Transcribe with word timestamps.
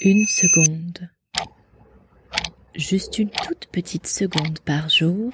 Une 0.00 0.26
seconde. 0.26 1.10
Juste 2.76 3.18
une 3.18 3.30
toute 3.30 3.66
petite 3.66 4.06
seconde 4.06 4.60
par 4.60 4.88
jour. 4.88 5.32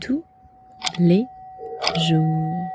Tous 0.00 0.24
les 0.98 1.24
jours. 2.08 2.70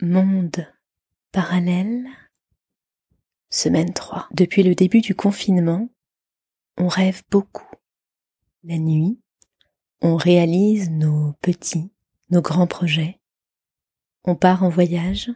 Monde 0.00 0.64
parallèle. 1.32 2.06
Semaine 3.50 3.92
3. 3.92 4.28
Depuis 4.30 4.62
le 4.62 4.76
début 4.76 5.00
du 5.00 5.16
confinement, 5.16 5.88
on 6.76 6.86
rêve 6.86 7.22
beaucoup. 7.32 7.66
La 8.62 8.78
nuit, 8.78 9.18
on 10.02 10.14
réalise 10.14 10.88
nos 10.90 11.32
petits, 11.42 11.90
nos 12.30 12.42
grands 12.42 12.68
projets. 12.68 13.18
On 14.22 14.36
part 14.36 14.62
en 14.62 14.68
voyage 14.68 15.32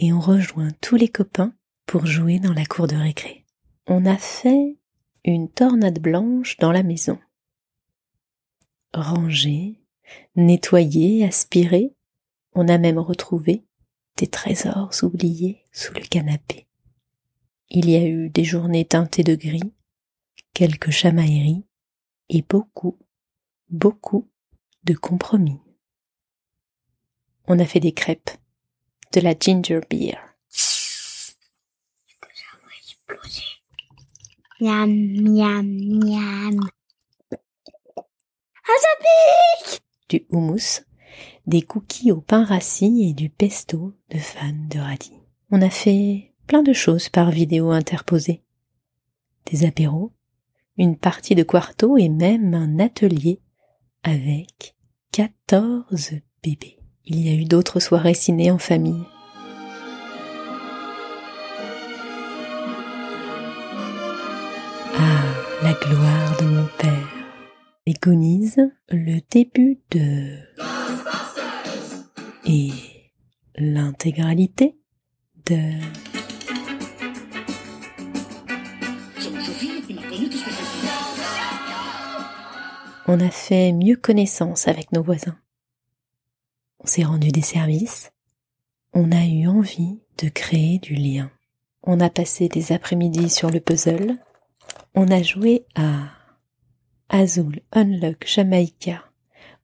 et 0.00 0.14
on 0.14 0.20
rejoint 0.20 0.70
tous 0.80 0.96
les 0.96 1.08
copains 1.08 1.54
pour 1.84 2.06
jouer 2.06 2.38
dans 2.38 2.54
la 2.54 2.64
cour 2.64 2.86
de 2.86 2.96
récré. 2.96 3.44
On 3.86 4.06
a 4.06 4.16
fait 4.16 4.78
une 5.24 5.50
tornade 5.50 6.00
blanche 6.00 6.56
dans 6.56 6.72
la 6.72 6.82
maison. 6.82 7.18
Ranger, 8.94 9.78
nettoyer, 10.36 11.24
aspirer, 11.24 11.94
on 12.54 12.66
a 12.68 12.78
même 12.78 12.98
retrouvé 12.98 13.62
des 14.16 14.26
trésors 14.26 14.90
oubliés 15.02 15.64
sous 15.70 15.92
le 15.92 16.00
canapé. 16.00 16.66
Il 17.68 17.88
y 17.88 17.96
a 17.96 18.06
eu 18.06 18.30
des 18.30 18.44
journées 18.44 18.86
teintées 18.86 19.22
de 19.22 19.34
gris, 19.34 19.72
quelques 20.54 20.90
chamailleries 20.90 21.66
et 22.30 22.40
beaucoup, 22.40 22.98
beaucoup 23.68 24.30
de 24.84 24.94
compromis. 24.94 25.60
On 27.46 27.58
a 27.58 27.66
fait 27.66 27.80
des 27.80 27.92
crêpes, 27.92 28.30
de 29.12 29.20
la 29.20 29.34
ginger 29.38 29.80
beer. 29.88 30.18
Miam, 34.60 34.90
miam, 34.90 35.66
miam. 36.04 36.60
Ah, 37.26 38.78
ça 38.78 38.88
pique 39.00 39.82
du 40.10 40.26
houmous, 40.30 40.82
des 41.46 41.62
cookies 41.62 42.12
au 42.12 42.20
pain 42.20 42.44
rassis 42.44 43.08
et 43.08 43.14
du 43.14 43.30
pesto 43.30 43.94
de 44.10 44.18
fans 44.18 44.66
de 44.68 44.78
radis. 44.78 45.18
On 45.50 45.62
a 45.62 45.70
fait 45.70 46.34
plein 46.46 46.62
de 46.62 46.72
choses 46.72 47.08
par 47.08 47.30
vidéo 47.30 47.70
interposée. 47.70 48.42
Des 49.46 49.64
apéros, 49.64 50.12
une 50.76 50.96
partie 50.96 51.34
de 51.34 51.42
quarto 51.42 51.96
et 51.96 52.08
même 52.08 52.54
un 52.54 52.78
atelier 52.78 53.40
avec 54.02 54.76
14 55.12 56.12
bébés. 56.42 56.79
Il 57.06 57.26
y 57.26 57.30
a 57.30 57.34
eu 57.34 57.44
d'autres 57.44 57.80
soirées 57.80 58.14
ciné 58.14 58.50
en 58.50 58.58
famille. 58.58 59.04
Ah, 64.96 65.22
la 65.62 65.72
gloire 65.72 66.36
de 66.40 66.44
mon 66.44 66.66
père 66.78 67.08
préconise 67.84 68.60
le 68.90 69.20
début 69.30 69.78
de 69.90 70.38
et 72.46 72.70
l'intégralité 73.56 74.76
de 75.46 75.80
on 83.12 83.18
a 83.18 83.30
fait 83.30 83.72
mieux 83.72 83.96
connaissance 83.96 84.68
avec 84.68 84.92
nos 84.92 85.02
voisins. 85.02 85.39
On 86.82 86.86
s'est 86.86 87.04
rendu 87.04 87.28
des 87.28 87.42
services. 87.42 88.10
On 88.94 89.12
a 89.12 89.26
eu 89.26 89.46
envie 89.46 90.00
de 90.18 90.28
créer 90.28 90.78
du 90.78 90.94
lien. 90.94 91.30
On 91.82 92.00
a 92.00 92.10
passé 92.10 92.48
des 92.48 92.72
après-midi 92.72 93.28
sur 93.28 93.50
le 93.50 93.60
puzzle. 93.60 94.16
On 94.94 95.08
a 95.10 95.22
joué 95.22 95.66
à 95.74 96.08
Azul, 97.10 97.60
Unlock, 97.72 98.26
Jamaïca, 98.26 99.04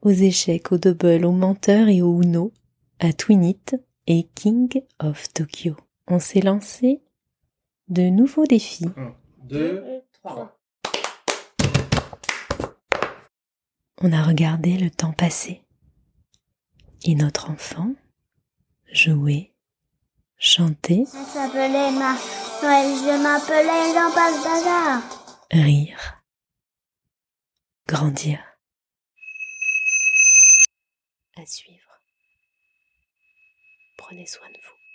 aux 0.02 0.10
échecs, 0.10 0.72
au 0.72 0.78
double, 0.78 1.24
au 1.24 1.32
menteur 1.32 1.88
et 1.88 2.02
au 2.02 2.20
Uno, 2.22 2.52
à 2.98 3.12
Twinit 3.12 3.76
et 4.06 4.24
King 4.34 4.82
of 4.98 5.32
Tokyo. 5.32 5.74
On 6.08 6.18
s'est 6.18 6.40
lancé 6.40 7.00
de 7.88 8.02
nouveaux 8.02 8.46
défis. 8.46 8.86
Un, 8.96 9.14
deux, 9.44 9.82
trois. 10.12 10.58
On 14.02 14.12
a 14.12 14.22
regardé 14.22 14.76
le 14.76 14.90
temps 14.90 15.12
passer. 15.12 15.62
Et 17.08 17.14
notre 17.14 17.50
enfant 17.50 17.94
jouer, 18.90 19.54
chanter, 20.38 21.04
Ça 21.06 21.24
s'appelait 21.24 21.92
ma... 21.92 22.14
Noël, 22.60 22.96
je 22.96 23.22
m'appelais 23.22 23.94
Jean 23.94 24.12
Balthazar. 24.12 25.02
rire, 25.52 26.20
grandir. 27.86 28.40
À 31.36 31.46
suivre. 31.46 32.00
Prenez 33.96 34.26
soin 34.26 34.48
de 34.48 34.58
vous. 34.60 34.85